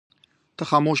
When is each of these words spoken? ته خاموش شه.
ته 0.57 0.63
خاموش 0.69 0.87
شه. 0.87 0.89